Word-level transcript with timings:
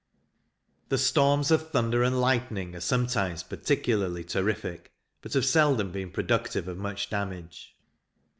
The 0.89 0.97
storms 0.97 1.51
of 1.51 1.69
thunder 1.69 2.01
and 2.01 2.19
lightning 2.19 2.75
are 2.75 2.79
sometimes 2.81 3.43
particularly 3.43 4.23
terrific, 4.23 4.91
but 5.21 5.33
have 5.33 5.45
seldom 5.45 5.91
been 5.91 6.09
productive 6.09 6.67
of 6.67 6.79
much 6.79 7.11
damage. 7.11 7.75